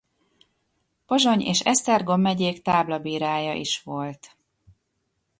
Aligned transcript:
Pozsony 1.05 1.41
és 1.45 1.59
Esztergom 1.59 2.21
megyék 2.21 2.61
táblabírája 2.61 3.53
is 3.53 3.81
volt. 3.83 4.35